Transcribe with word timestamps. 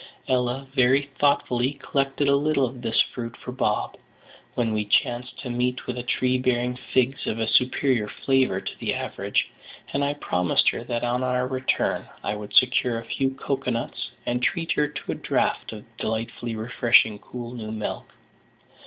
Ella 0.27 0.65
very 0.73 1.11
thoughtfully 1.19 1.73
collected 1.73 2.27
a 2.27 2.35
little 2.35 2.65
of 2.65 2.81
this 2.81 2.99
fruit 3.13 3.37
for 3.37 3.51
Bob, 3.51 3.97
when 4.55 4.73
we 4.73 4.83
chanced 4.83 5.37
to 5.41 5.49
meet 5.51 5.85
with 5.85 5.95
a 5.95 6.01
tree 6.01 6.39
bearing 6.39 6.75
figs 6.75 7.27
of 7.27 7.37
a 7.37 7.47
superior 7.47 8.07
flavour 8.07 8.59
to 8.59 8.77
the 8.79 8.95
average, 8.95 9.51
and 9.93 10.03
I 10.03 10.15
promised 10.15 10.67
her 10.69 10.83
that 10.85 11.03
on 11.03 11.21
our 11.23 11.47
return 11.47 12.09
I 12.23 12.33
would 12.33 12.55
secure 12.55 12.97
a 12.99 13.05
few 13.05 13.35
cocoa 13.35 13.69
nuts, 13.69 14.09
and 14.25 14.41
treat 14.41 14.71
her 14.71 14.87
to 14.87 15.11
a 15.11 15.13
draught 15.13 15.71
of 15.71 15.83
the 15.83 16.01
delightfully 16.03 16.55
refreshing 16.55 17.19
cool 17.19 17.53
new 17.53 17.71
milk. 17.71 18.11